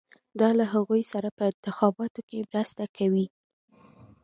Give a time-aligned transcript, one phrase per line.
[0.39, 3.27] دا له هغوی سره په انتخاباتو کې مرسته کوي.